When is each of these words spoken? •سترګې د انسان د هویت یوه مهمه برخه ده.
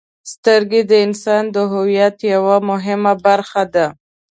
•سترګې 0.31 0.81
د 0.91 0.91
انسان 1.05 1.43
د 1.55 1.57
هویت 1.71 2.15
یوه 2.33 2.55
مهمه 2.69 3.13
برخه 3.25 3.63
ده. 3.73 3.87